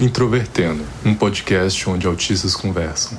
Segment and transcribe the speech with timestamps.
[0.00, 3.18] Introvertendo, um podcast onde autistas conversam.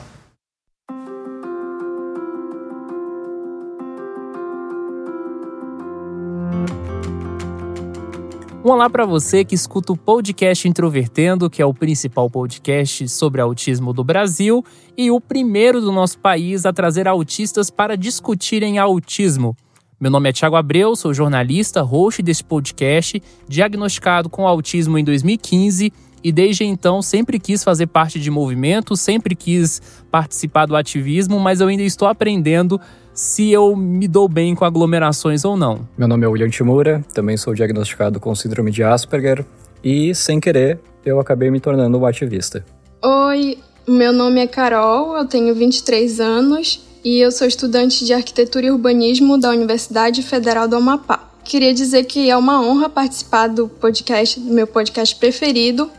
[8.65, 13.41] Um olá para você que escuta o podcast Introvertendo, que é o principal podcast sobre
[13.41, 14.65] autismo do Brasil
[14.97, 19.55] e o primeiro do nosso país a trazer autistas para discutirem autismo.
[19.99, 25.93] Meu nome é Thiago Abreu, sou jornalista, host desse podcast, diagnosticado com autismo em 2015
[26.23, 29.81] e desde então sempre quis fazer parte de movimentos, sempre quis
[30.11, 32.79] participar do ativismo, mas eu ainda estou aprendendo
[33.13, 35.87] se eu me dou bem com aglomerações ou não.
[35.97, 39.45] Meu nome é William Timura, também sou diagnosticado com síndrome de Asperger
[39.83, 42.63] e, sem querer, eu acabei me tornando um ativista.
[43.03, 43.57] Oi,
[43.87, 48.71] meu nome é Carol, eu tenho 23 anos e eu sou estudante de arquitetura e
[48.71, 51.31] urbanismo da Universidade Federal do Amapá.
[51.43, 55.89] Queria dizer que é uma honra participar do podcast, do meu podcast preferido,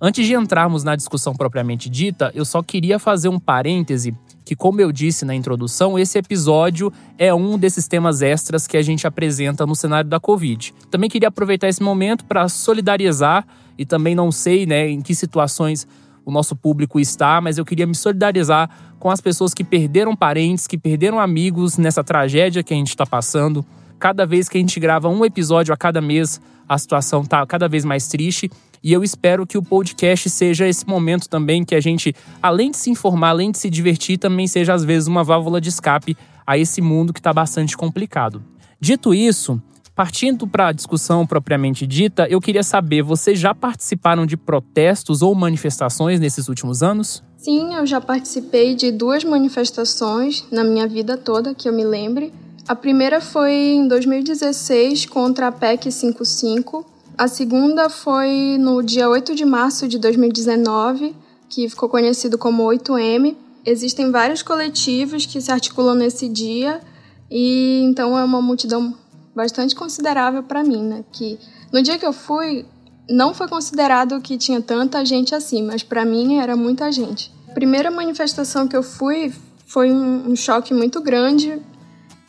[0.07, 4.79] Antes de entrarmos na discussão propriamente dita, eu só queria fazer um parêntese que, como
[4.79, 9.65] eu disse na introdução, esse episódio é um desses temas extras que a gente apresenta
[9.65, 10.75] no cenário da Covid.
[10.91, 13.47] Também queria aproveitar esse momento para solidarizar
[13.79, 15.87] e também não sei né, em que situações
[16.23, 20.67] o nosso público está, mas eu queria me solidarizar com as pessoas que perderam parentes,
[20.67, 23.65] que perderam amigos nessa tragédia que a gente está passando.
[23.97, 26.39] Cada vez que a gente grava um episódio a cada mês,
[26.69, 28.51] a situação está cada vez mais triste
[28.85, 32.77] e eu espero que o podcast seja esse momento também que a gente, além de
[32.77, 36.15] se informar, além de se divertir, também seja às vezes uma válvula de escape
[36.45, 38.43] a esse mundo que está bastante complicado.
[38.79, 39.59] Dito isso,
[39.95, 45.33] partindo para a discussão propriamente dita, eu queria saber: vocês já participaram de protestos ou
[45.33, 47.23] manifestações nesses últimos anos?
[47.37, 52.31] Sim, eu já participei de duas manifestações na minha vida toda, que eu me lembre.
[52.67, 59.35] A primeira foi em 2016 contra a PEC 55, a segunda foi no dia 8
[59.35, 61.15] de março de 2019,
[61.49, 63.35] que ficou conhecido como 8M.
[63.65, 66.81] Existem vários coletivos que se articulam nesse dia
[67.29, 68.93] e então é uma multidão
[69.35, 71.03] bastante considerável para mim, né?
[71.11, 71.39] Que
[71.71, 72.65] no dia que eu fui
[73.09, 77.31] não foi considerado que tinha tanta gente assim, mas para mim era muita gente.
[77.47, 79.33] A primeira manifestação que eu fui
[79.65, 81.61] foi um, um choque muito grande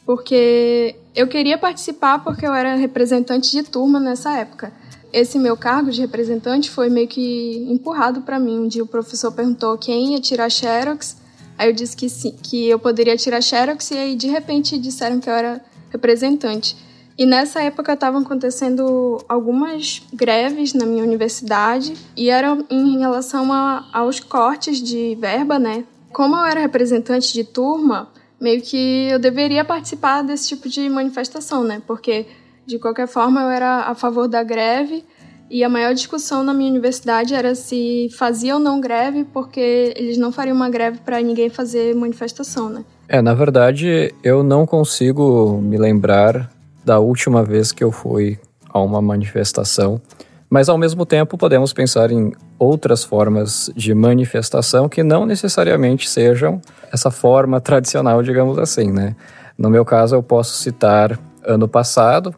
[0.04, 4.72] porque eu queria participar porque eu era representante de turma nessa época.
[5.16, 8.58] Esse meu cargo de representante foi meio que empurrado para mim.
[8.58, 11.16] Um dia o professor perguntou quem ia tirar xerox,
[11.56, 15.18] aí eu disse que sim, que eu poderia tirar xerox e aí de repente disseram
[15.18, 16.76] que eu era representante.
[17.16, 23.88] E nessa época estavam acontecendo algumas greves na minha universidade e eram em relação a,
[23.94, 25.84] aos cortes de verba, né?
[26.12, 31.64] Como eu era representante de turma, meio que eu deveria participar desse tipo de manifestação,
[31.64, 31.80] né?
[31.86, 32.26] Porque
[32.66, 35.04] de qualquer forma eu era a favor da greve
[35.48, 40.18] e a maior discussão na minha universidade era se fazia ou não greve, porque eles
[40.18, 42.84] não fariam uma greve para ninguém fazer manifestação, né?
[43.08, 46.50] É, na verdade, eu não consigo me lembrar
[46.84, 48.38] da última vez que eu fui
[48.68, 50.00] a uma manifestação,
[50.48, 56.60] Mas ao mesmo tempo podemos pensar em outras formas de manifestação que não necessariamente sejam
[56.92, 59.16] essa forma tradicional, digamos assim, né?
[59.58, 62.34] No meu caso, eu posso citar ano passado,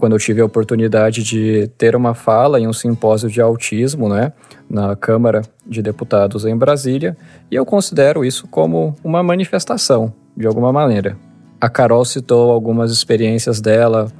[0.00, 4.32] quando eu tive a oportunidade de ter uma fala em um simpósio de autismo, né,
[4.66, 7.14] na Câmara de Deputados em Brasília,
[7.50, 11.18] e eu considero isso como uma manifestação, de alguma maneira.
[11.60, 14.10] A Carol citou algumas experiências dela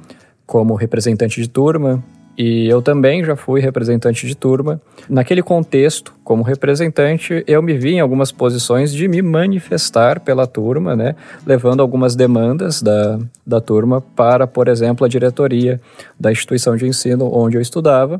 [0.45, 2.03] como representante de turma,
[2.43, 4.81] e eu também já fui representante de turma.
[5.07, 10.95] Naquele contexto, como representante, eu me vi em algumas posições de me manifestar pela turma,
[10.95, 11.15] né?
[11.45, 15.79] Levando algumas demandas da, da turma para, por exemplo, a diretoria
[16.19, 18.17] da instituição de ensino onde eu estudava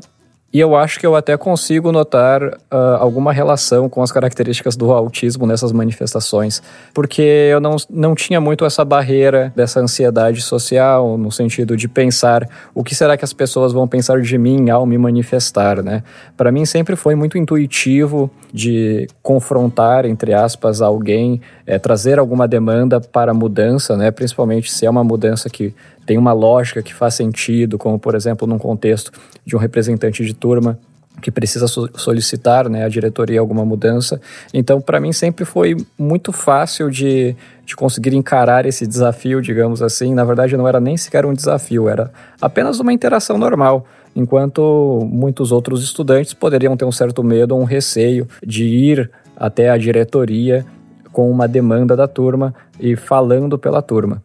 [0.52, 4.92] e eu acho que eu até consigo notar uh, alguma relação com as características do
[4.92, 6.62] autismo nessas manifestações,
[6.92, 12.46] porque eu não, não tinha muito essa barreira dessa ansiedade social, no sentido de pensar
[12.74, 16.02] o que será que as pessoas vão pensar de mim ao me manifestar, né?
[16.36, 23.00] Para mim sempre foi muito intuitivo de confrontar, entre aspas, alguém, é, trazer alguma demanda
[23.00, 24.10] para mudança, né?
[24.10, 25.74] Principalmente se é uma mudança que
[26.06, 29.12] tem uma lógica que faz sentido, como por exemplo num contexto
[29.44, 30.78] de um representante de turma
[31.20, 34.20] que precisa solicitar né, a diretoria alguma mudança.
[34.52, 40.14] Então, para mim, sempre foi muito fácil de, de conseguir encarar esse desafio, digamos assim.
[40.14, 42.10] Na verdade, não era nem sequer um desafio, era
[42.40, 43.86] apenas uma interação normal.
[44.16, 49.70] Enquanto muitos outros estudantes poderiam ter um certo medo ou um receio de ir até
[49.70, 50.66] a diretoria
[51.12, 54.22] com uma demanda da turma e falando pela turma.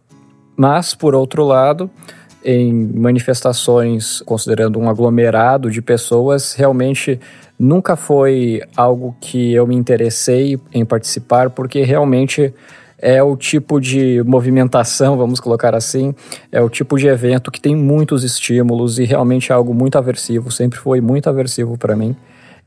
[0.58, 1.90] Mas, por outro lado,
[2.44, 7.20] em manifestações, considerando um aglomerado de pessoas, realmente
[7.60, 12.54] nunca foi algo que eu me interessei em participar, porque realmente
[13.00, 16.16] é o tipo de movimentação, vamos colocar assim,
[16.52, 20.52] é o tipo de evento que tem muitos estímulos e realmente é algo muito aversivo,
[20.52, 22.16] sempre foi muito aversivo para mim.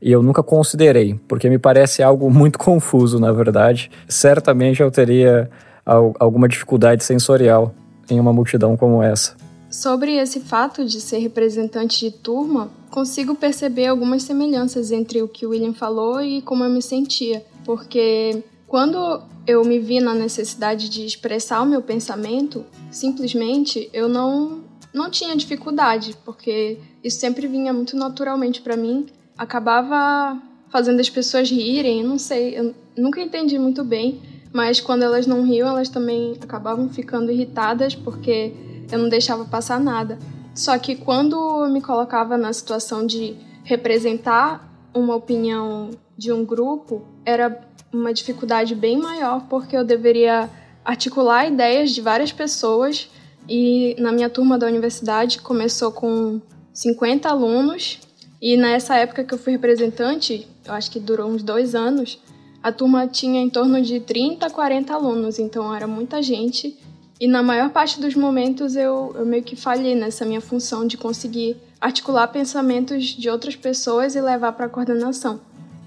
[0.01, 3.91] E eu nunca considerei, porque me parece algo muito confuso, na verdade.
[4.07, 5.49] Certamente eu teria
[5.85, 7.73] alguma dificuldade sensorial
[8.09, 9.35] em uma multidão como essa.
[9.69, 15.45] Sobre esse fato de ser representante de turma, consigo perceber algumas semelhanças entre o que
[15.45, 20.89] o William falou e como eu me sentia, porque quando eu me vi na necessidade
[20.89, 24.59] de expressar o meu pensamento, simplesmente eu não
[24.93, 29.05] não tinha dificuldade, porque isso sempre vinha muito naturalmente para mim,
[29.37, 30.37] acabava
[30.69, 34.19] fazendo as pessoas rirem, não sei, eu nunca entendi muito bem
[34.53, 38.53] mas quando elas não riam, elas também acabavam ficando irritadas porque
[38.91, 40.17] eu não deixava passar nada.
[40.53, 47.61] Só que quando me colocava na situação de representar uma opinião de um grupo, era
[47.93, 50.49] uma dificuldade bem maior porque eu deveria
[50.83, 53.09] articular ideias de várias pessoas
[53.47, 56.41] e na minha turma da universidade começou com
[56.73, 57.99] 50 alunos
[58.41, 62.19] e nessa época que eu fui representante, eu acho que durou uns dois anos,
[62.63, 66.77] a turma tinha em torno de 30 a 40 alunos, então era muita gente.
[67.19, 70.97] E na maior parte dos momentos eu, eu meio que falhei nessa minha função de
[70.97, 75.39] conseguir articular pensamentos de outras pessoas e levar para a coordenação.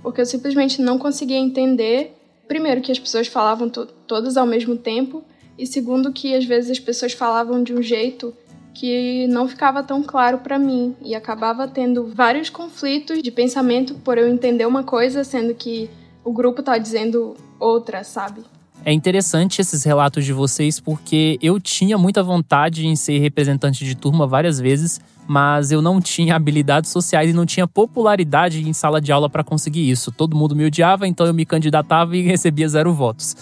[0.02, 2.16] Porque eu simplesmente não conseguia entender,
[2.48, 5.24] primeiro, que as pessoas falavam to todas ao mesmo tempo,
[5.56, 8.34] e segundo, que às vezes as pessoas falavam de um jeito
[8.74, 14.19] que não ficava tão claro para mim e acabava tendo vários conflitos de pensamento por
[14.19, 15.88] eu entender uma coisa, sendo que
[16.24, 18.43] o grupo tá dizendo outra, sabe?
[18.84, 23.94] É interessante esses relatos de vocês porque eu tinha muita vontade em ser representante de
[23.94, 29.00] turma várias vezes, mas eu não tinha habilidades sociais e não tinha popularidade em sala
[29.00, 30.12] de aula para conseguir isso.
[30.12, 33.34] Todo mundo me odiava, então eu me candidatava e recebia zero votos.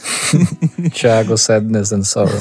[0.93, 2.39] Thiago, sadness and sorrow.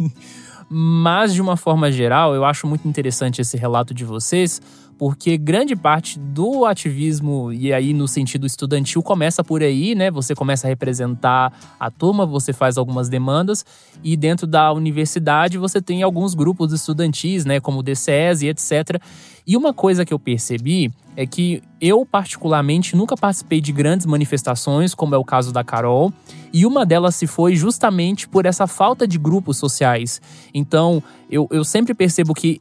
[0.68, 4.60] mas de uma forma geral, eu acho muito interessante esse relato de vocês,
[4.98, 10.10] porque grande parte do ativismo, e aí no sentido estudantil, começa por aí, né?
[10.10, 13.64] Você começa a representar a turma, você faz algumas demandas,
[14.02, 17.60] e dentro da universidade você tem alguns grupos estudantis, né?
[17.60, 19.00] Como o DCES e etc.
[19.46, 24.94] E uma coisa que eu percebi é que eu, particularmente, nunca participei de grandes manifestações,
[24.94, 26.12] como é o caso da Carol,
[26.52, 30.20] e uma delas se foi justamente por essa falta de grupos sociais.
[30.52, 32.60] Então, eu, eu sempre percebo que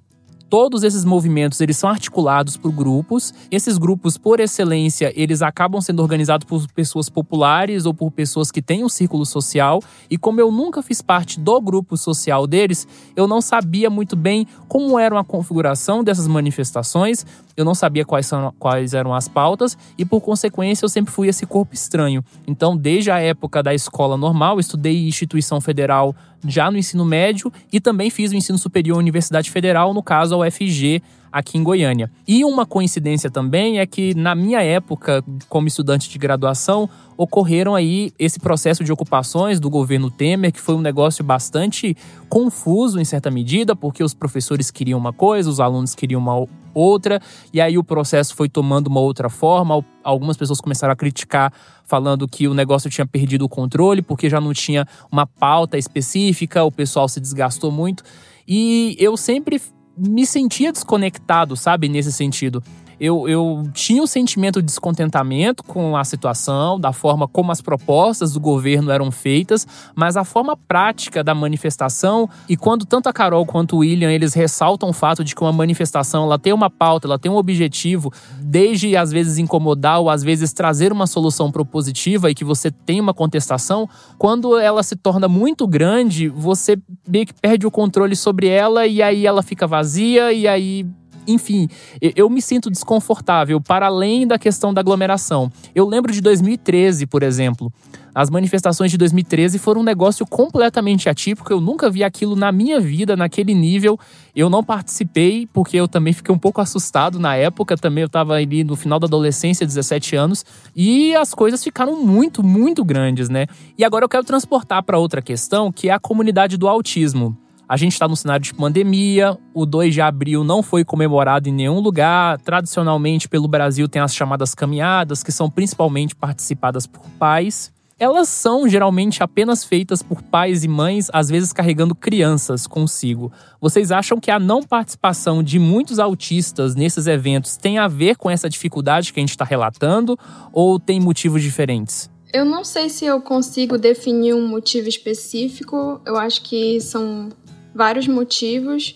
[0.54, 3.34] todos esses movimentos eles são articulados por grupos.
[3.50, 8.62] Esses grupos, por excelência, eles acabam sendo organizados por pessoas populares ou por pessoas que
[8.62, 9.82] têm um círculo social.
[10.12, 14.46] E como eu nunca fiz parte do grupo social deles, eu não sabia muito bem
[14.68, 19.78] como era a configuração dessas manifestações eu não sabia quais, são, quais eram as pautas
[19.98, 22.24] e, por consequência, eu sempre fui esse corpo estranho.
[22.48, 27.80] Então, desde a época da escola normal, estudei instituição federal já no ensino médio e
[27.80, 32.12] também fiz o ensino superior Universidade Federal, no caso a UFG, aqui em Goiânia.
[32.28, 38.12] E uma coincidência também é que na minha época, como estudante de graduação, ocorreram aí
[38.20, 41.98] esse processo de ocupações do governo Temer, que foi um negócio bastante
[42.30, 47.22] confuso em certa medida, porque os professores queriam uma coisa, os alunos queriam uma outra,
[47.52, 49.84] e aí o processo foi tomando uma outra forma.
[50.04, 51.54] Algumas pessoas começaram a criticar,
[51.86, 56.64] falando que o negócio tinha perdido o controle, porque já não tinha uma pauta específica,
[56.64, 58.04] o pessoal se desgastou muito.
[58.48, 59.62] E eu sempre
[59.98, 62.64] me sentia desconectado, sabe, nesse sentido.
[63.00, 68.34] Eu, eu tinha um sentimento de descontentamento com a situação, da forma como as propostas
[68.34, 73.46] do governo eram feitas, mas a forma prática da manifestação, e quando tanto a Carol
[73.46, 77.08] quanto o William, eles ressaltam o fato de que uma manifestação ela tem uma pauta,
[77.08, 82.30] ela tem um objetivo, desde às vezes incomodar ou às vezes trazer uma solução propositiva
[82.30, 87.34] e que você tem uma contestação, quando ela se torna muito grande, você meio que
[87.34, 90.86] perde o controle sobre ela e aí ela fica vazia e aí
[91.28, 91.70] enfim,
[92.02, 95.52] eu me sinto desconfortável para além da questão da aglomeração.
[95.74, 97.72] Eu lembro de 2013, por exemplo.
[98.16, 101.52] As manifestações de 2013 foram um negócio completamente atípico.
[101.52, 104.00] Eu nunca vi aquilo na minha vida, naquele nível.
[104.36, 107.76] Eu não participei, porque eu também fiquei um pouco assustado na época.
[107.76, 110.46] Também eu estava ali no final da adolescência, 17 anos.
[110.76, 113.48] E as coisas ficaram muito, muito grandes, né?
[113.78, 117.36] E agora eu quero transportar para outra questão, que é a comunidade do autismo.
[117.74, 121.52] A gente está no cenário de pandemia, o 2 de abril não foi comemorado em
[121.52, 122.38] nenhum lugar.
[122.38, 127.74] Tradicionalmente, pelo Brasil, tem as chamadas caminhadas, que são principalmente participadas por pais.
[127.98, 133.32] Elas são geralmente apenas feitas por pais e mães, às vezes carregando crianças consigo.
[133.60, 138.30] Vocês acham que a não participação de muitos autistas nesses eventos tem a ver com
[138.30, 140.16] essa dificuldade que a gente está relatando
[140.52, 142.08] ou tem motivos diferentes?
[142.32, 146.02] Eu não sei se eu consigo definir um motivo específico.
[146.04, 147.30] Eu acho que são
[147.74, 148.96] vários motivos,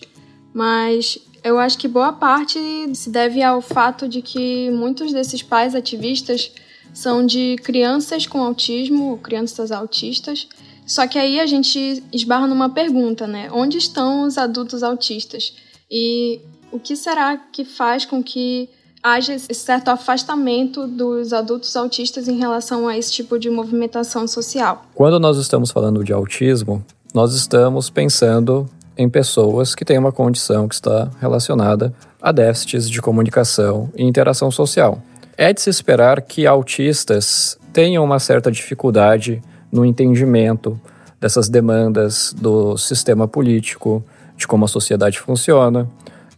[0.52, 2.58] mas eu acho que boa parte
[2.94, 6.52] se deve ao fato de que muitos desses pais ativistas
[6.92, 10.48] são de crianças com autismo, crianças autistas.
[10.86, 13.50] Só que aí a gente esbarra numa pergunta, né?
[13.52, 15.54] Onde estão os adultos autistas?
[15.90, 16.40] E
[16.72, 18.68] o que será que faz com que
[19.02, 24.86] haja esse certo afastamento dos adultos autistas em relação a esse tipo de movimentação social?
[24.94, 26.84] Quando nós estamos falando de autismo,
[27.18, 28.64] nós estamos pensando
[28.96, 34.52] em pessoas que têm uma condição que está relacionada a déficits de comunicação e interação
[34.52, 35.02] social.
[35.36, 40.80] É de se esperar que autistas tenham uma certa dificuldade no entendimento
[41.20, 44.00] dessas demandas do sistema político,
[44.36, 45.88] de como a sociedade funciona.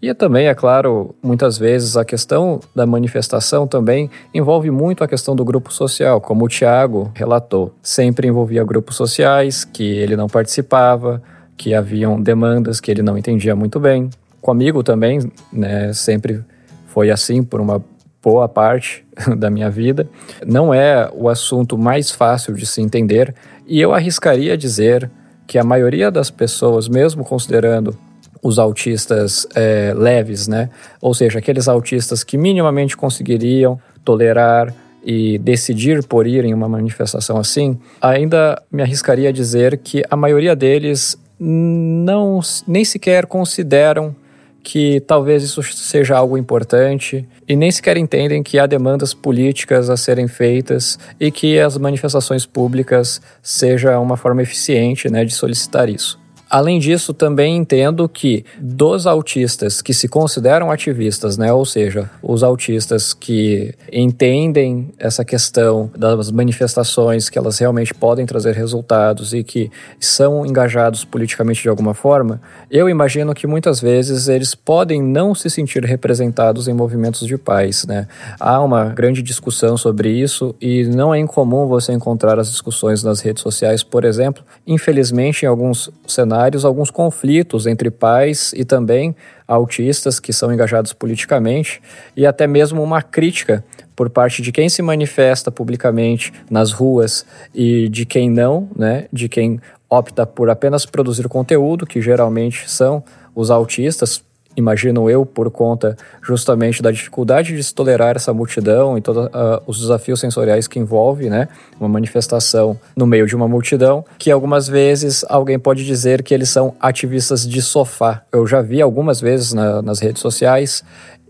[0.02, 5.36] E também, é claro, muitas vezes a questão da manifestação também envolve muito a questão
[5.36, 7.74] do grupo social, como o Tiago relatou.
[7.82, 11.22] Sempre envolvia grupos sociais que ele não participava,
[11.54, 14.08] que haviam demandas que ele não entendia muito bem.
[14.40, 16.42] Comigo também, né, sempre
[16.86, 17.84] foi assim por uma
[18.22, 19.04] boa parte
[19.36, 20.08] da minha vida.
[20.46, 23.34] Não é o assunto mais fácil de se entender
[23.66, 25.10] e eu arriscaria dizer
[25.46, 27.94] que a maioria das pessoas, mesmo considerando
[28.42, 30.70] os autistas é, leves, né,
[31.00, 37.38] ou seja, aqueles autistas que minimamente conseguiriam tolerar e decidir por ir em uma manifestação
[37.38, 44.14] assim, ainda me arriscaria a dizer que a maioria deles não nem sequer consideram
[44.62, 49.96] que talvez isso seja algo importante e nem sequer entendem que há demandas políticas a
[49.96, 56.19] serem feitas e que as manifestações públicas seja uma forma eficiente né, de solicitar isso.
[56.50, 62.42] Além disso, também entendo que dos autistas que se consideram ativistas, né, ou seja, os
[62.42, 69.70] autistas que entendem essa questão das manifestações, que elas realmente podem trazer resultados e que
[70.00, 75.48] são engajados politicamente de alguma forma, eu imagino que muitas vezes eles podem não se
[75.48, 78.08] sentir representados em movimentos de paz, né?
[78.40, 83.20] Há uma grande discussão sobre isso e não é incomum você encontrar as discussões nas
[83.20, 84.42] redes sociais, por exemplo.
[84.66, 89.14] Infelizmente, em alguns cenários alguns conflitos entre pais e também
[89.46, 91.82] autistas que são engajados politicamente
[92.16, 93.64] e até mesmo uma crítica
[93.96, 99.28] por parte de quem se manifesta publicamente nas ruas e de quem não, né, de
[99.28, 103.02] quem opta por apenas produzir conteúdo, que geralmente são
[103.34, 104.22] os autistas,
[104.56, 109.62] imagino eu, por conta justamente da dificuldade de se tolerar essa multidão e todos uh,
[109.66, 114.68] os desafios sensoriais que envolve, né, uma manifestação no meio de uma multidão, que algumas
[114.68, 118.22] vezes alguém pode dizer que eles são ativistas de sofá.
[118.32, 120.82] Eu já vi algumas vezes na, nas redes sociais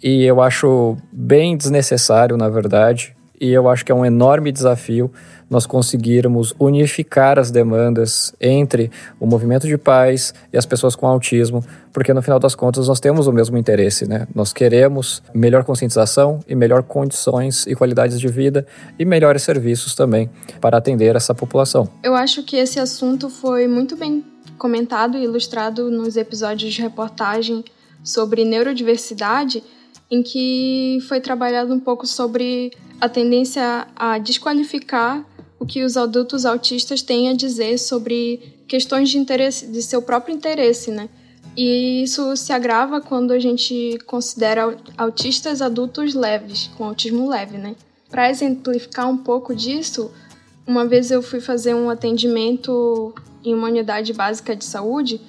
[0.03, 5.11] E eu acho bem desnecessário, na verdade, e eu acho que é um enorme desafio
[5.51, 11.65] nós conseguirmos unificar as demandas entre o movimento de paz e as pessoas com autismo,
[11.93, 14.29] porque no final das contas nós temos o mesmo interesse, né?
[14.33, 18.65] Nós queremos melhor conscientização e melhor condições e qualidades de vida
[18.97, 20.31] e melhores serviços também
[20.61, 21.89] para atender essa população.
[22.05, 24.25] Eu acho que esse assunto foi muito bem
[24.57, 27.65] comentado e ilustrado nos episódios de reportagem
[28.05, 29.65] sobre neurodiversidade,
[30.09, 35.25] em que foi trabalhado um pouco sobre a tendência a desqualificar
[35.59, 40.35] o que os adultos autistas têm a dizer sobre questões de interesse, de seu próprio
[40.35, 41.09] interesse, né?
[41.57, 47.75] E isso se agrava quando a gente considera autistas adultos leves, com autismo leve, né?
[48.09, 50.11] Para exemplificar um pouco disso,
[50.66, 53.14] uma vez eu fui fazer um atendimento
[53.45, 55.21] em uma unidade básica de saúde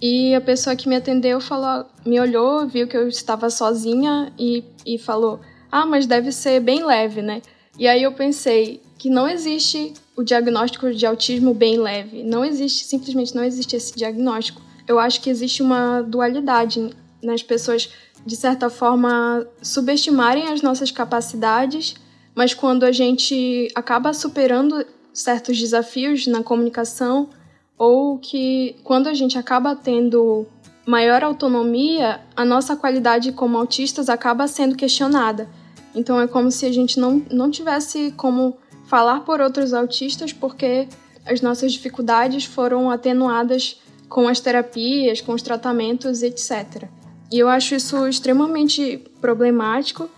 [0.00, 4.62] e a pessoa que me atendeu falou, me olhou, viu que eu estava sozinha e,
[4.84, 5.40] e falou:
[5.76, 7.42] Ah, mas deve ser bem leve, né?
[7.76, 12.22] E aí eu pensei, que não existe o diagnóstico de autismo bem leve.
[12.22, 14.62] Não existe, simplesmente não existe esse diagnóstico.
[14.86, 17.90] Eu acho que existe uma dualidade nas pessoas,
[18.24, 21.96] de certa forma, subestimarem as nossas capacidades,
[22.36, 27.30] mas quando a gente acaba superando certos desafios na comunicação,
[27.76, 30.46] ou que quando a gente acaba tendo
[30.86, 35.48] maior autonomia, a nossa qualidade como autistas acaba sendo questionada.
[35.94, 40.88] Então é como se a gente não, não tivesse como falar por outros autistas porque
[41.24, 46.84] as nossas dificuldades foram atenuadas com as terapias, com os tratamentos, etc.
[47.32, 50.08] E eu acho isso extremamente problemático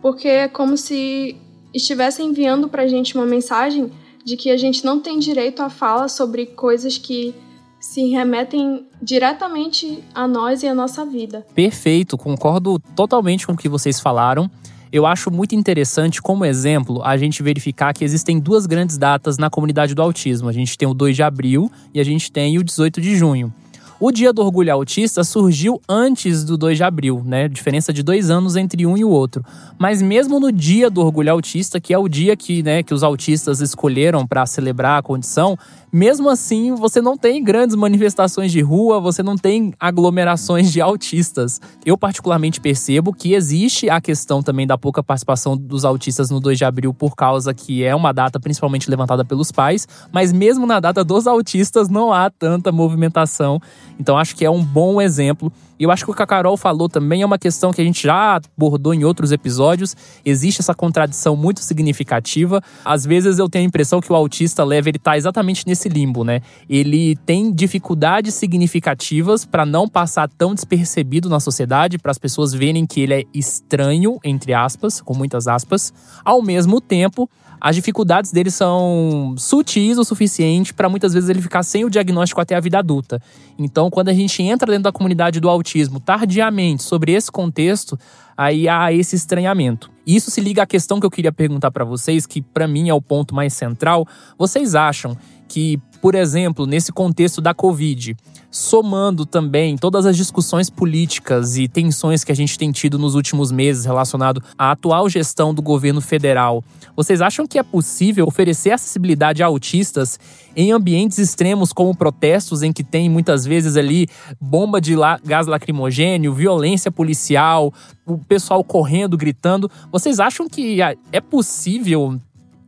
[0.00, 1.36] porque é como se
[1.74, 3.90] estivesse enviando para a gente uma mensagem
[4.24, 7.34] de que a gente não tem direito à fala sobre coisas que
[7.80, 11.44] se remetem diretamente a nós e a nossa vida.
[11.52, 14.48] Perfeito, concordo totalmente com o que vocês falaram.
[14.92, 19.48] Eu acho muito interessante, como exemplo, a gente verificar que existem duas grandes datas na
[19.48, 20.50] comunidade do autismo.
[20.50, 23.50] A gente tem o 2 de abril e a gente tem o 18 de junho.
[23.98, 27.48] O Dia do Orgulho Autista surgiu antes do 2 de abril, né?
[27.48, 29.42] Diferença de dois anos entre um e o outro.
[29.78, 33.02] Mas mesmo no Dia do Orgulho Autista, que é o dia que, né, que os
[33.02, 35.56] autistas escolheram para celebrar a condição,
[35.92, 41.60] mesmo assim, você não tem grandes manifestações de rua, você não tem aglomerações de autistas.
[41.84, 46.56] Eu, particularmente, percebo que existe a questão também da pouca participação dos autistas no 2
[46.56, 50.80] de abril, por causa que é uma data principalmente levantada pelos pais, mas mesmo na
[50.80, 53.60] data dos autistas não há tanta movimentação.
[54.00, 55.52] Então, acho que é um bom exemplo
[55.82, 57.84] e eu acho que o que a Carol falou também é uma questão que a
[57.84, 59.96] gente já abordou em outros episódios.
[60.24, 62.62] Existe essa contradição muito significativa.
[62.84, 66.24] Às vezes eu tenho a impressão que o autista leve ele tá exatamente nesse limbo,
[66.24, 66.40] né?
[66.68, 72.86] Ele tem dificuldades significativas para não passar tão despercebido na sociedade, para as pessoas verem
[72.86, 75.92] que ele é estranho, entre aspas, com muitas aspas.
[76.24, 77.28] Ao mesmo tempo,
[77.64, 82.40] as dificuldades dele são sutis o suficiente para muitas vezes ele ficar sem o diagnóstico
[82.40, 83.22] até a vida adulta.
[83.56, 87.96] Então, quando a gente entra dentro da comunidade do autismo tardiamente sobre esse contexto,
[88.36, 89.92] aí há esse estranhamento.
[90.04, 92.94] Isso se liga à questão que eu queria perguntar para vocês, que para mim é
[92.94, 94.08] o ponto mais central.
[94.36, 98.16] Vocês acham que, por exemplo, nesse contexto da Covid,
[98.52, 103.50] somando também todas as discussões políticas e tensões que a gente tem tido nos últimos
[103.50, 106.62] meses relacionado à atual gestão do governo federal,
[106.94, 110.20] vocês acham que é possível oferecer acessibilidade a autistas
[110.54, 114.06] em ambientes extremos como protestos em que tem muitas vezes ali
[114.38, 117.72] bomba de gás lacrimogênio, violência policial,
[118.06, 119.70] o pessoal correndo, gritando?
[119.90, 122.20] Vocês acham que é possível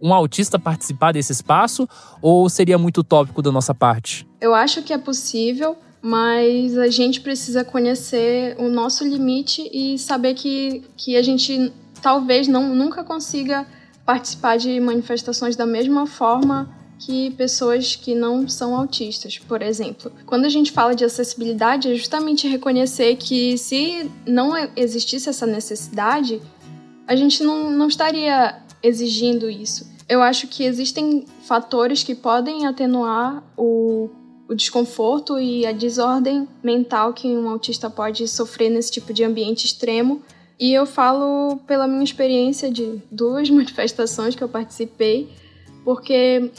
[0.05, 1.88] um autista participar desse espaço
[2.21, 4.29] ou seria muito utópico da nossa parte?
[4.38, 10.35] Eu acho que é possível, mas a gente precisa conhecer o nosso limite e saber
[10.35, 13.67] que, que a gente talvez não, nunca consiga
[14.05, 20.12] participar de manifestações da mesma forma que pessoas que não são autistas, por exemplo.
[20.27, 26.43] Quando a gente fala de acessibilidade, é justamente reconhecer que se não existisse essa necessidade,
[27.07, 29.93] a gente não, não estaria exigindo isso.
[30.09, 34.11] Eu acho que existem fatores que podem atenuar o,
[34.49, 39.64] o desconforto e a desordem mental que um autista pode sofrer nesse tipo de ambiente
[39.64, 40.23] extremo.
[40.61, 45.29] E eu falo pela minha experiência de duas manifestações que eu participei,
[45.85, 46.51] porque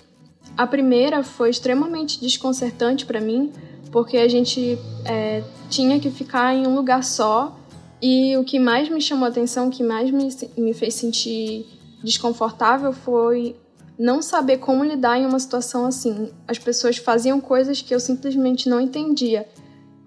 [0.58, 3.52] a primeira foi extremamente desconcertante para mim,
[3.92, 7.58] porque a gente é, tinha que ficar em um lugar só.
[8.02, 10.28] E o que mais me chamou a atenção, o que mais me,
[10.58, 11.66] me fez sentir
[12.06, 13.56] desconfortável foi
[13.98, 16.32] não saber como lidar em uma situação assim.
[16.48, 19.48] As pessoas faziam coisas que eu simplesmente não entendia.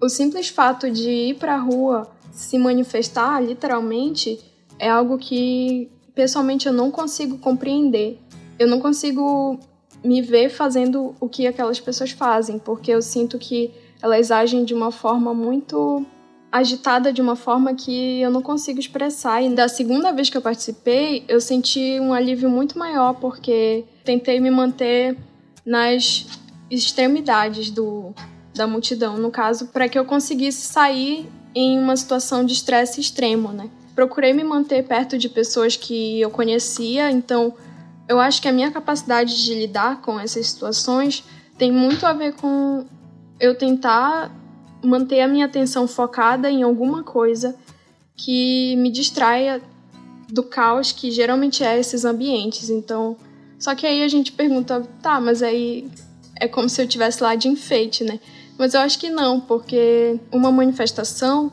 [0.01, 4.39] O simples fato de ir para a rua se manifestar, literalmente,
[4.77, 8.19] é algo que pessoalmente eu não consigo compreender.
[8.57, 9.59] Eu não consigo
[10.03, 14.73] me ver fazendo o que aquelas pessoas fazem, porque eu sinto que elas agem de
[14.73, 16.05] uma forma muito
[16.51, 19.41] agitada, de uma forma que eu não consigo expressar.
[19.41, 24.39] E da segunda vez que eu participei, eu senti um alívio muito maior, porque tentei
[24.39, 25.17] me manter
[25.65, 26.25] nas
[26.71, 28.13] extremidades do,
[28.53, 33.51] da multidão, no caso, para que eu conseguisse sair em uma situação de estresse extremo,
[33.51, 33.69] né?
[33.95, 37.53] Procurei me manter perto de pessoas que eu conhecia, então
[38.07, 41.23] eu acho que a minha capacidade de lidar com essas situações
[41.57, 42.85] tem muito a ver com
[43.39, 44.31] eu tentar
[44.83, 47.55] manter a minha atenção focada em alguma coisa
[48.15, 49.61] que me distraia
[50.29, 52.69] do caos que geralmente é esses ambientes.
[52.69, 53.17] Então,
[53.57, 55.89] só que aí a gente pergunta, tá, mas aí
[56.39, 58.19] é como se eu tivesse lá de enfeite, né?
[58.57, 61.51] Mas eu acho que não, porque uma manifestação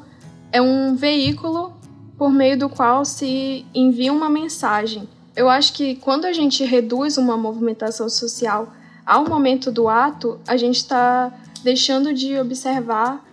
[0.53, 1.73] é um veículo
[2.19, 5.09] por meio do qual se envia uma mensagem.
[5.35, 8.73] Eu acho que quando a gente reduz uma movimentação social
[9.05, 11.33] ao momento do ato, a gente está
[11.67, 13.29] deixando de observar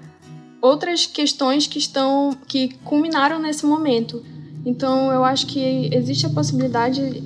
[0.60, 4.26] outras questões que estão que culminaram nesse momento.
[4.66, 7.22] Então, eu acho que existe a possibilidade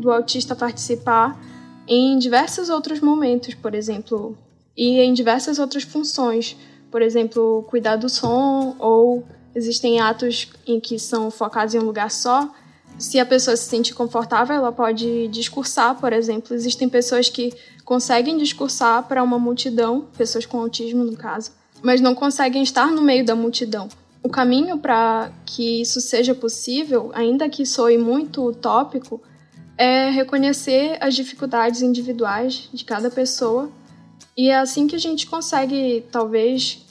[0.00, 1.38] do autista participar
[1.86, 4.34] em diversos outros momentos, por exemplo,
[4.74, 6.56] e em diversas outras funções,
[6.90, 12.10] por exemplo, cuidar do som ou existem atos em que são focados em um lugar
[12.10, 12.50] só.
[12.98, 16.54] Se a pessoa se sente confortável, ela pode discursar, por exemplo.
[16.54, 17.52] Existem pessoas que
[17.84, 23.02] conseguem discursar para uma multidão, pessoas com autismo no caso, mas não conseguem estar no
[23.02, 23.88] meio da multidão.
[24.22, 29.22] O caminho para que isso seja possível, ainda que soe muito utópico,
[29.76, 33.70] é reconhecer as dificuldades individuais de cada pessoa.
[34.36, 36.85] E é assim que a gente consegue, talvez,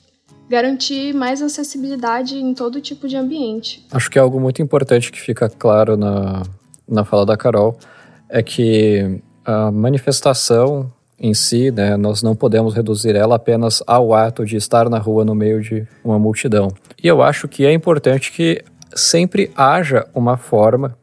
[0.50, 3.86] garantir mais acessibilidade em todo tipo de ambiente.
[3.92, 6.44] Acho que é algo muito importante que fica claro na,
[6.88, 7.78] na fala da Carol
[8.30, 14.46] é que a manifestação em si, né, nós não podemos reduzir ela apenas ao ato
[14.46, 16.70] de estar na rua no meio de uma multidão.
[17.02, 20.98] E eu acho que é importante que sempre haja uma forma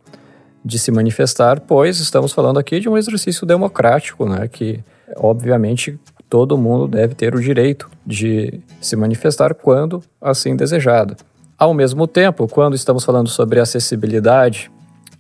[0.64, 4.81] de se manifestar, pois estamos falando aqui de um exercício democrático, né, que
[5.16, 5.98] obviamente
[6.33, 11.14] todo mundo deve ter o direito de se manifestar quando assim desejado.
[11.59, 14.71] Ao mesmo tempo, quando estamos falando sobre acessibilidade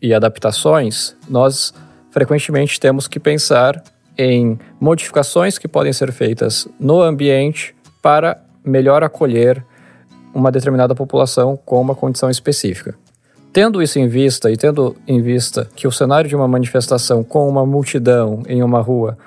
[0.00, 1.74] e adaptações, nós
[2.10, 3.84] frequentemente temos que pensar
[4.16, 9.62] em modificações que podem ser feitas no ambiente para melhor acolher
[10.32, 12.94] uma determinada população com uma condição específica.
[13.52, 17.46] Tendo isso em vista e tendo em vista que o cenário de uma manifestação com
[17.46, 19.18] uma multidão em uma rua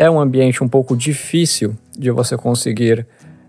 [0.00, 3.06] é um ambiente um pouco difícil de você conseguir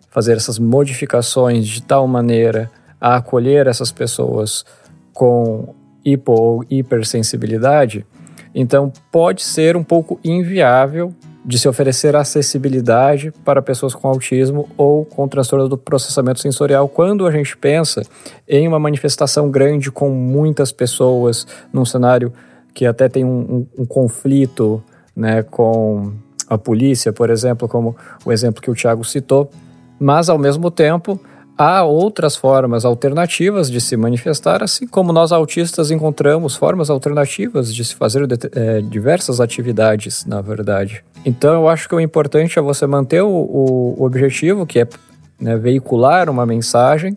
[0.09, 4.65] fazer essas modificações de tal maneira a acolher essas pessoas
[5.13, 8.05] com hipo ou hipersensibilidade,
[8.53, 15.05] então, pode ser um pouco inviável de se oferecer acessibilidade para pessoas com autismo ou
[15.05, 18.03] com transtorno do processamento sensorial quando a gente pensa
[18.47, 22.31] em uma manifestação grande com muitas pessoas, num cenário
[22.73, 23.39] que até tem um,
[23.77, 24.83] um, um conflito
[25.15, 26.11] né, com
[26.51, 29.49] a polícia, por exemplo, como o exemplo que o Tiago citou,
[29.97, 31.17] mas ao mesmo tempo
[31.57, 37.85] há outras formas alternativas de se manifestar, assim como nós autistas encontramos formas alternativas de
[37.85, 41.05] se fazer é, diversas atividades, na verdade.
[41.25, 44.87] Então, eu acho que o importante é você manter o, o objetivo, que é
[45.39, 47.15] né, veicular uma mensagem,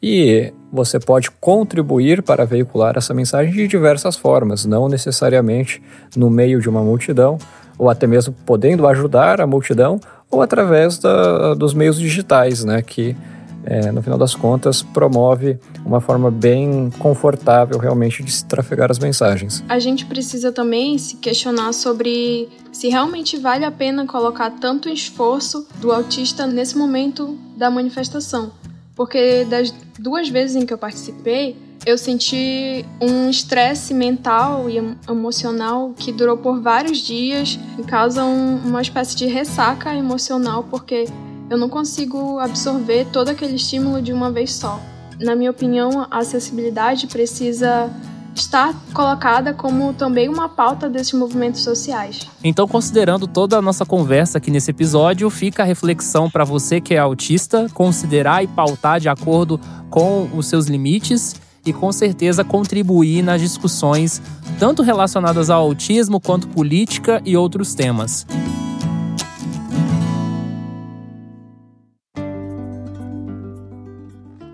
[0.00, 5.82] e você pode contribuir para veicular essa mensagem de diversas formas, não necessariamente
[6.14, 7.38] no meio de uma multidão,
[7.78, 13.16] ou até mesmo podendo ajudar a multidão, ou através da, dos meios digitais, né, que
[13.64, 18.98] é, no final das contas, promove uma forma bem confortável realmente de se trafegar as
[18.98, 19.62] mensagens.
[19.68, 25.66] A gente precisa também se questionar sobre se realmente vale a pena colocar tanto esforço
[25.80, 28.52] do autista nesse momento da manifestação.
[28.94, 31.54] Porque das duas vezes em que eu participei,
[31.86, 34.76] eu senti um estresse mental e
[35.08, 41.06] emocional que durou por vários dias e causa um, uma espécie de ressaca emocional, porque
[41.48, 44.80] eu não consigo absorver todo aquele estímulo de uma vez só.
[45.20, 47.90] Na minha opinião, a acessibilidade precisa
[48.34, 52.28] estar colocada como também uma pauta desses movimentos sociais.
[52.44, 56.94] Então, considerando toda a nossa conversa aqui nesse episódio, fica a reflexão para você que
[56.94, 59.58] é autista, considerar e pautar de acordo
[59.90, 61.34] com os seus limites
[61.68, 64.22] e com certeza contribuir nas discussões
[64.58, 68.26] tanto relacionadas ao autismo quanto política e outros temas.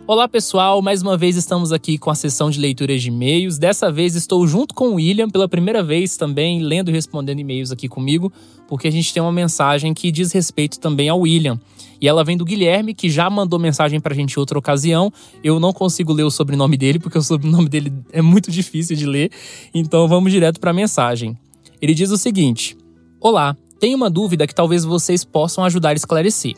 [0.06, 3.56] Olá pessoal, mais uma vez estamos aqui com a sessão de leituras de e-mails.
[3.56, 7.72] Dessa vez estou junto com o William pela primeira vez também lendo e respondendo e-mails
[7.72, 8.30] aqui comigo,
[8.68, 11.58] porque a gente tem uma mensagem que diz respeito também ao William.
[12.02, 15.10] E ela vem do Guilherme, que já mandou mensagem pra gente outra ocasião.
[15.42, 19.06] Eu não consigo ler o sobrenome dele, porque o sobrenome dele é muito difícil de
[19.06, 19.30] ler.
[19.72, 21.34] Então vamos direto para a mensagem.
[21.80, 22.76] Ele diz o seguinte:
[23.18, 26.56] Olá, tenho uma dúvida que talvez vocês possam ajudar a esclarecer.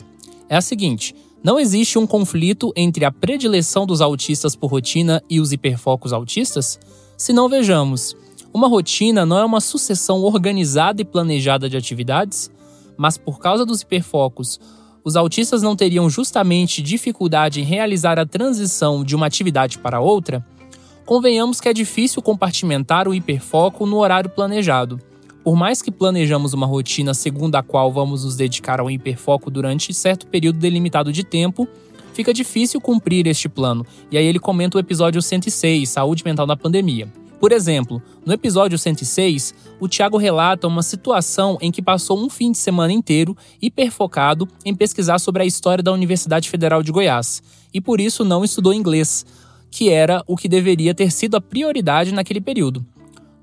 [0.49, 1.15] É a seguinte:
[1.47, 6.77] não existe um conflito entre a predileção dos autistas por rotina e os hiperfocos autistas?
[7.17, 8.17] Se não, vejamos.
[8.53, 12.51] Uma rotina não é uma sucessão organizada e planejada de atividades?
[12.97, 14.59] Mas por causa dos hiperfocos,
[15.05, 20.45] os autistas não teriam justamente dificuldade em realizar a transição de uma atividade para outra?
[21.05, 24.99] Convenhamos que é difícil compartimentar o hiperfoco no horário planejado.
[25.47, 29.93] Por mais que planejamos uma rotina segundo a qual vamos nos dedicar ao hiperfoco durante
[29.93, 31.65] certo período delimitado de tempo,
[32.13, 33.85] fica difícil cumprir este plano.
[34.11, 37.07] E aí ele comenta o episódio 106, Saúde Mental na Pandemia.
[37.39, 42.51] Por exemplo, no episódio 106, o Tiago relata uma situação em que passou um fim
[42.51, 47.41] de semana inteiro hiperfocado em pesquisar sobre a história da Universidade Federal de Goiás,
[47.73, 49.25] e por isso não estudou inglês,
[49.71, 52.85] que era o que deveria ter sido a prioridade naquele período.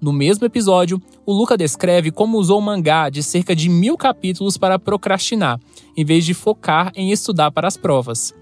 [0.05, 4.59] No mesmo episódio, o Luca descreve como usou um mangá de cerca de mil capítulos
[4.59, 5.59] para procrastinar,
[5.97, 8.35] em vez de focar em estudar para as provas.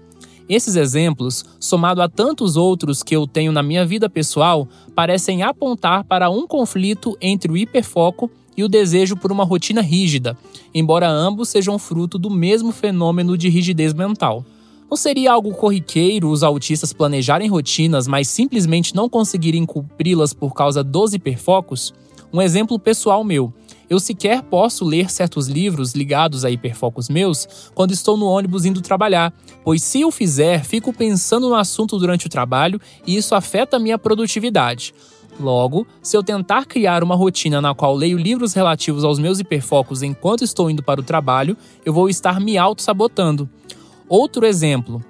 [0.49, 6.03] Esses exemplos, somado a tantos outros que eu tenho na minha vida pessoal, parecem apontar
[6.03, 10.37] para um conflito entre o hiperfoco e o desejo por uma rotina rígida,
[10.73, 14.43] embora ambos sejam fruto do mesmo fenômeno de rigidez mental.
[14.93, 20.83] Não seria algo corriqueiro os autistas planejarem rotinas, mas simplesmente não conseguirem cumpri-las por causa
[20.83, 21.91] dos hiperfocos?
[22.31, 23.51] Um exemplo pessoal meu.
[23.89, 28.81] Eu sequer posso ler certos livros ligados a hiperfocos meus quando estou no ônibus indo
[28.81, 33.77] trabalhar, pois se eu fizer, fico pensando no assunto durante o trabalho e isso afeta
[33.77, 34.93] a minha produtividade.
[35.39, 40.03] Logo, se eu tentar criar uma rotina na qual leio livros relativos aos meus hiperfocos
[40.03, 43.49] enquanto estou indo para o trabalho, eu vou estar me auto-sabotando.
[44.07, 45.03] Outro exemplo.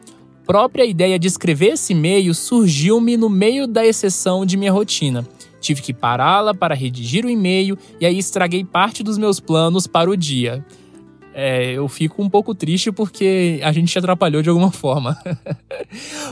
[0.45, 5.25] Própria ideia de escrever esse e-mail surgiu-me no meio da exceção de minha rotina.
[5.61, 10.09] Tive que pará-la para redigir o e-mail e aí estraguei parte dos meus planos para
[10.09, 10.63] o dia.
[11.33, 15.17] É, eu fico um pouco triste porque a gente atrapalhou de alguma forma.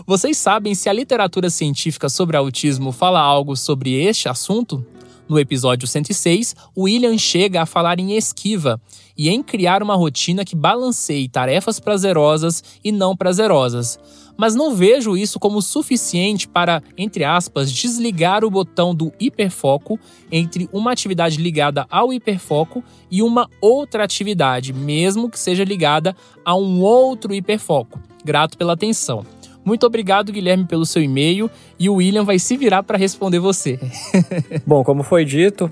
[0.06, 4.86] Vocês sabem se a literatura científica sobre autismo fala algo sobre este assunto?
[5.32, 8.82] No episódio 106, William chega a falar em esquiva
[9.18, 13.98] e em criar uma rotina que balanceie tarefas prazerosas e não prazerosas.
[14.36, 19.98] Mas não vejo isso como suficiente para, entre aspas, desligar o botão do hiperfoco
[20.30, 26.14] entre uma atividade ligada ao hiperfoco e uma outra atividade, mesmo que seja ligada
[26.44, 28.02] a um outro hiperfoco.
[28.26, 29.26] Grato pela atenção.
[29.64, 33.80] Muito obrigado, Guilherme, pelo seu e-mail e o William vai se virar para responder você.
[34.66, 35.70] Bom, como foi dito,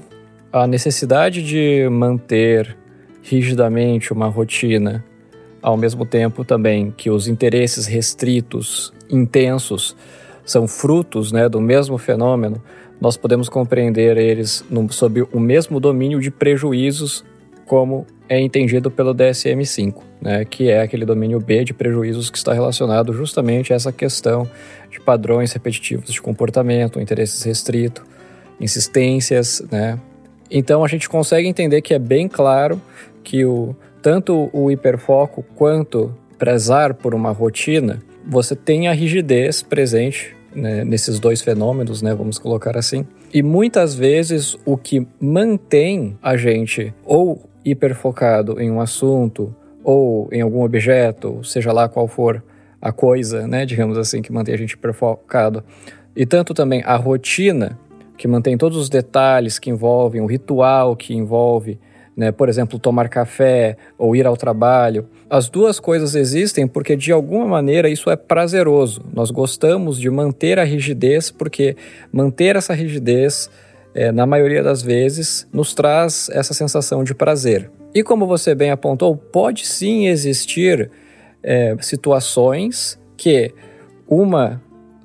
[0.51, 2.77] a necessidade de manter
[3.21, 5.03] rigidamente uma rotina,
[5.61, 9.95] ao mesmo tempo também que os interesses restritos, intensos,
[10.45, 12.61] são frutos né, do mesmo fenômeno,
[12.99, 17.23] nós podemos compreender eles no, sob o mesmo domínio de prejuízos,
[17.65, 22.53] como é entendido pelo DSM-5, né, que é aquele domínio B de prejuízos que está
[22.53, 24.47] relacionado justamente a essa questão
[24.91, 28.03] de padrões repetitivos de comportamento, interesses restritos,
[28.61, 29.99] insistências, né?
[30.51, 32.81] Então a gente consegue entender que é bem claro
[33.23, 40.35] que o, tanto o hiperfoco quanto prezar por uma rotina, você tem a rigidez presente
[40.53, 43.05] né, nesses dois fenômenos, né, vamos colocar assim.
[43.33, 50.41] E muitas vezes o que mantém a gente ou hiperfocado em um assunto ou em
[50.41, 52.43] algum objeto, seja lá qual for
[52.81, 55.63] a coisa, né, digamos assim, que mantém a gente hiperfocado,
[56.15, 57.77] e tanto também a rotina,
[58.17, 61.79] que mantém todos os detalhes que envolvem o ritual que envolve,
[62.15, 65.07] né, por exemplo, tomar café ou ir ao trabalho.
[65.29, 69.01] As duas coisas existem porque de alguma maneira isso é prazeroso.
[69.13, 71.77] Nós gostamos de manter a rigidez porque
[72.11, 73.49] manter essa rigidez
[73.93, 77.71] é, na maioria das vezes, nos traz essa sensação de prazer.
[77.93, 80.91] E como você bem apontou, pode sim existir
[81.41, 83.53] é, situações que
[84.07, 84.61] uma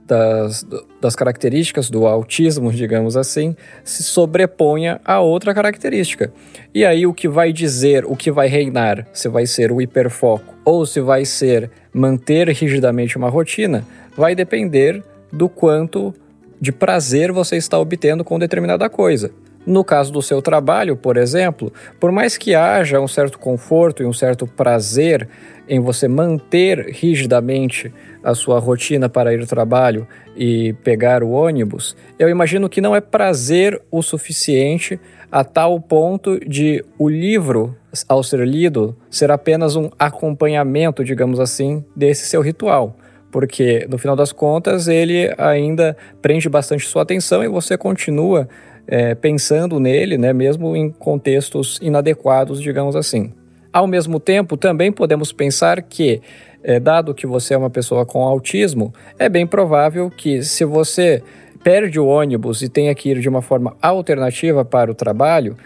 [0.07, 0.67] das,
[1.01, 6.33] das características do autismo, digamos assim, se sobreponha a outra característica.
[6.75, 10.55] E aí o que vai dizer, o que vai reinar, se vai ser o hiperfoco
[10.65, 13.85] ou se vai ser manter rigidamente uma rotina,
[14.17, 16.15] vai depender do quanto
[16.65, 19.31] de prazer você está obtendo com determinada coisa.
[19.67, 24.07] No caso do seu trabalho, por exemplo, por mais que haja um certo conforto e
[24.07, 25.29] um certo prazer
[25.69, 31.95] em você manter rigidamente a sua rotina para ir ao trabalho e pegar o ônibus,
[32.19, 34.99] eu imagino que não é prazer o suficiente
[35.31, 37.77] a tal ponto de o livro,
[38.09, 42.97] ao ser lido, ser apenas um acompanhamento, digamos assim, desse seu ritual
[43.35, 48.49] porque no final das contas ele ainda prende bastante sua atenção e você continua
[48.87, 53.33] é, pensando nele, né, mesmo em contextos inadequados, digamos assim.
[53.73, 56.23] Ao mesmo tempo, também podemos pensar que,
[56.63, 61.21] é, dado que você é uma pessoa com autismo, é bem provável que se você
[61.65, 65.57] perde o ônibus e tenha que ir de uma forma alternativa para o trabalho,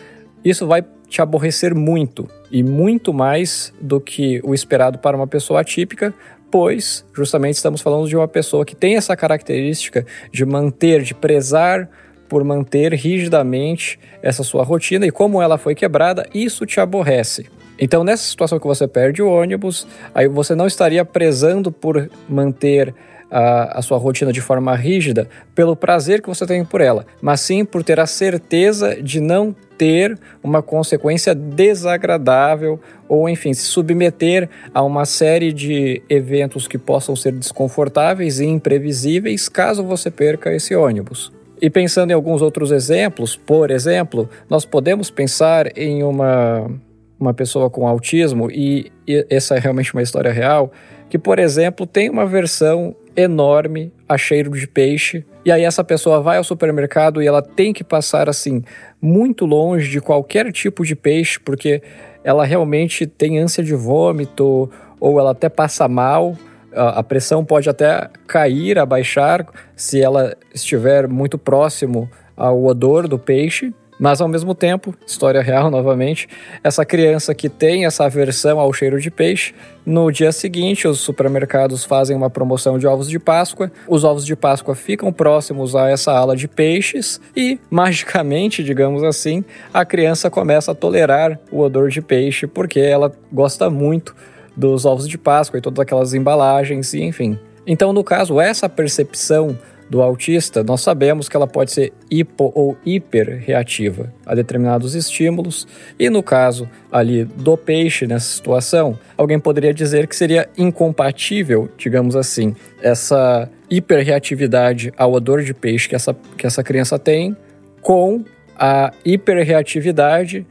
[0.42, 5.60] isso vai te aborrecer muito e muito mais do que o esperado para uma pessoa
[5.60, 6.14] atípica,
[6.50, 11.88] pois justamente estamos falando de uma pessoa que tem essa característica de manter, de prezar
[12.28, 17.46] por manter rigidamente essa sua rotina e como ela foi quebrada, isso te aborrece.
[17.78, 22.92] Então, nessa situação que você perde o ônibus, aí você não estaria prezando por manter
[23.30, 27.40] a, a, sua rotina de forma rígida pelo prazer que você tem por ela, mas
[27.40, 34.50] sim por ter a certeza de não ter uma consequência desagradável ou, enfim, se submeter
[34.74, 40.74] a uma série de eventos que possam ser desconfortáveis e imprevisíveis caso você perca esse
[40.74, 41.32] ônibus.
[41.60, 46.70] E pensando em alguns outros exemplos, por exemplo, nós podemos pensar em uma,
[47.18, 50.70] uma pessoa com autismo, e, e essa é realmente uma história real,
[51.08, 55.24] que, por exemplo, tem uma versão enorme a cheiro de peixe.
[55.44, 58.62] E aí essa pessoa vai ao supermercado e ela tem que passar assim
[59.00, 61.82] muito longe de qualquer tipo de peixe, porque
[62.22, 66.36] ela realmente tem ânsia de vômito ou ela até passa mal.
[66.72, 73.72] A pressão pode até cair, abaixar, se ela estiver muito próximo ao odor do peixe.
[73.98, 76.28] Mas ao mesmo tempo, história real novamente,
[76.62, 81.84] essa criança que tem essa aversão ao cheiro de peixe, no dia seguinte os supermercados
[81.84, 86.12] fazem uma promoção de ovos de Páscoa, os ovos de Páscoa ficam próximos a essa
[86.12, 92.00] ala de peixes e, magicamente, digamos assim, a criança começa a tolerar o odor de
[92.00, 94.14] peixe porque ela gosta muito
[94.56, 97.38] dos ovos de Páscoa e todas aquelas embalagens e enfim.
[97.66, 99.56] Então, no caso, essa percepção
[99.88, 105.66] do autista, nós sabemos que ela pode ser hipo ou hiperreativa a determinados estímulos,
[105.98, 112.16] e no caso ali do peixe nessa situação, alguém poderia dizer que seria incompatível, digamos
[112.16, 117.36] assim, essa hiperreatividade ao odor de peixe que essa, que essa criança tem
[117.80, 118.24] com
[118.56, 120.46] a hiperreatividade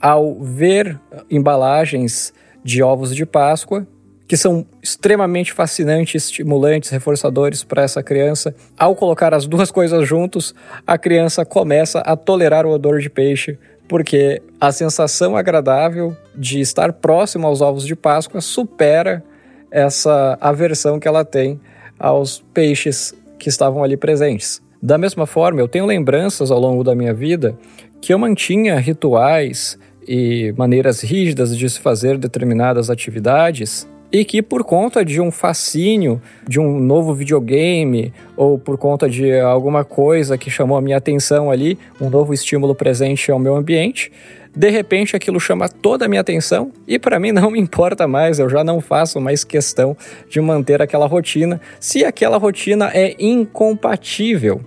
[0.00, 0.98] ao ver
[1.30, 3.86] embalagens de ovos de Páscoa
[4.26, 8.54] que são extremamente fascinantes, estimulantes, reforçadores para essa criança.
[8.76, 10.54] Ao colocar as duas coisas juntos,
[10.86, 13.58] a criança começa a tolerar o odor de peixe,
[13.88, 19.22] porque a sensação agradável de estar próximo aos ovos de Páscoa supera
[19.70, 21.60] essa aversão que ela tem
[21.98, 24.60] aos peixes que estavam ali presentes.
[24.82, 27.56] Da mesma forma, eu tenho lembranças ao longo da minha vida
[28.00, 34.64] que eu mantinha rituais e maneiras rígidas de se fazer determinadas atividades e que por
[34.64, 40.48] conta de um fascínio de um novo videogame ou por conta de alguma coisa que
[40.48, 44.10] chamou a minha atenção ali, um novo estímulo presente ao meu ambiente,
[44.56, 48.38] de repente aquilo chama toda a minha atenção e para mim não me importa mais,
[48.38, 49.94] eu já não faço mais questão
[50.30, 54.62] de manter aquela rotina, se aquela rotina é incompatível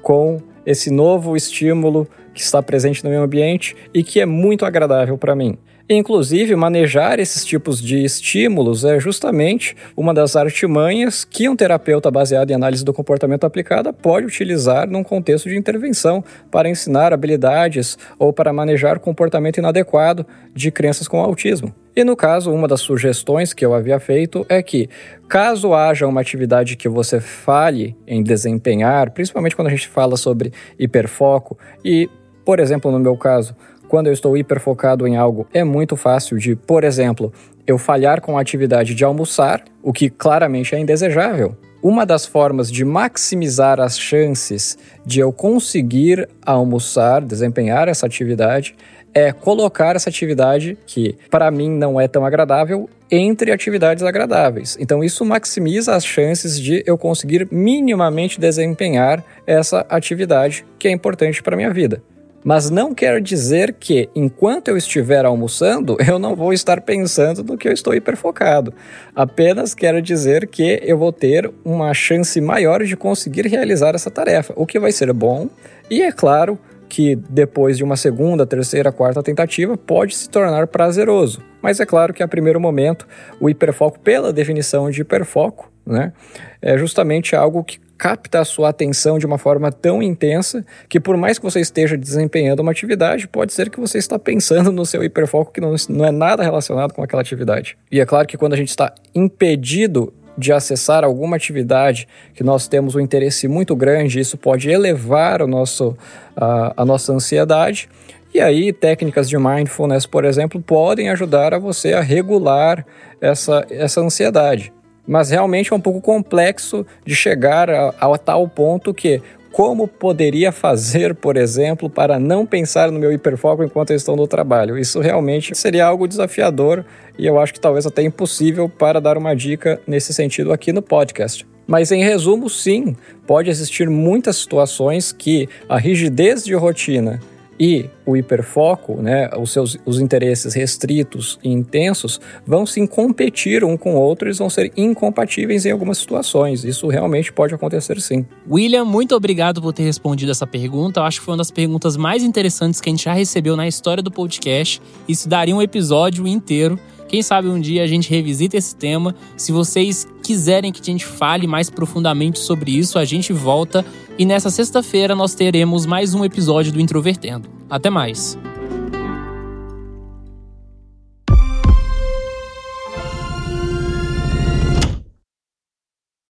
[0.00, 5.18] com esse novo estímulo que está presente no meu ambiente e que é muito agradável
[5.18, 5.58] para mim.
[5.88, 12.50] Inclusive, manejar esses tipos de estímulos é justamente uma das artimanhas que um terapeuta baseado
[12.50, 18.32] em análise do comportamento aplicada pode utilizar num contexto de intervenção para ensinar habilidades ou
[18.32, 21.72] para manejar comportamento inadequado de crianças com autismo.
[21.94, 24.88] E no caso, uma das sugestões que eu havia feito é que,
[25.28, 30.52] caso haja uma atividade que você fale em desempenhar, principalmente quando a gente fala sobre
[30.76, 32.10] hiperfoco, e,
[32.44, 33.54] por exemplo, no meu caso,
[33.88, 37.32] quando eu estou hiperfocado em algo, é muito fácil de, por exemplo,
[37.66, 41.56] eu falhar com a atividade de almoçar, o que claramente é indesejável.
[41.82, 48.74] Uma das formas de maximizar as chances de eu conseguir almoçar, desempenhar essa atividade,
[49.14, 54.76] é colocar essa atividade que para mim não é tão agradável entre atividades agradáveis.
[54.80, 61.42] Então isso maximiza as chances de eu conseguir minimamente desempenhar essa atividade que é importante
[61.42, 62.02] para minha vida
[62.46, 67.58] mas não quer dizer que enquanto eu estiver almoçando, eu não vou estar pensando no
[67.58, 68.72] que eu estou hiperfocado.
[69.16, 74.52] Apenas quero dizer que eu vou ter uma chance maior de conseguir realizar essa tarefa,
[74.54, 75.48] o que vai ser bom
[75.90, 76.56] e, é claro,
[76.88, 81.42] que depois de uma segunda, terceira, quarta tentativa pode se tornar prazeroso.
[81.60, 83.08] Mas é claro que a primeiro momento
[83.40, 86.12] o hiperfoco, pela definição de hiperfoco, né,
[86.60, 91.16] é justamente algo que capta a sua atenção de uma forma tão intensa que por
[91.16, 95.02] mais que você esteja desempenhando uma atividade, pode ser que você está pensando no seu
[95.02, 97.76] hiperfoco que não, não é nada relacionado com aquela atividade.
[97.90, 102.68] E é claro que quando a gente está impedido de acessar alguma atividade que nós
[102.68, 105.96] temos um interesse muito grande, isso pode elevar o nosso,
[106.36, 107.88] a, a nossa ansiedade.
[108.34, 112.84] E aí, técnicas de mindfulness, por exemplo, podem ajudar a você a regular
[113.18, 114.72] essa, essa ansiedade.
[115.06, 119.22] Mas realmente é um pouco complexo de chegar a, a tal ponto que
[119.56, 124.26] como poderia fazer, por exemplo, para não pensar no meu hiperfoco enquanto eu estou no
[124.26, 124.76] trabalho.
[124.76, 126.84] Isso realmente seria algo desafiador
[127.18, 130.82] e eu acho que talvez até impossível para dar uma dica nesse sentido aqui no
[130.82, 131.46] podcast.
[131.66, 132.94] Mas em resumo, sim,
[133.26, 137.18] pode existir muitas situações que a rigidez de rotina
[137.58, 143.76] e o hiperfoco, né, os seus os interesses restritos e intensos, vão sim competir um
[143.76, 146.64] com o outro, eles vão ser incompatíveis em algumas situações.
[146.64, 148.24] Isso realmente pode acontecer sim.
[148.48, 151.00] William, muito obrigado por ter respondido essa pergunta.
[151.00, 153.66] Eu acho que foi uma das perguntas mais interessantes que a gente já recebeu na
[153.66, 154.80] história do podcast.
[155.08, 156.78] Isso daria um episódio inteiro.
[157.08, 159.14] Quem sabe um dia a gente revisita esse tema.
[159.36, 163.84] Se vocês quiserem que a gente fale mais profundamente sobre isso, a gente volta.
[164.18, 167.48] E nessa sexta-feira nós teremos mais um episódio do Introvertendo.
[167.70, 168.38] Até mais!